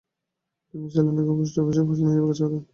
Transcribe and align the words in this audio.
তিনি 0.67 0.87
Salonika 0.93 1.33
post 1.37 1.55
অফিসের 1.61 1.85
postman 1.87 2.11
হিসেবে 2.11 2.27
কাজ 2.29 2.39
করেন। 2.43 2.61